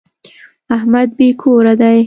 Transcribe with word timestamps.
احمد 0.75 1.09
بې 1.17 1.29
کوره 1.41 1.73
دی. 1.81 1.99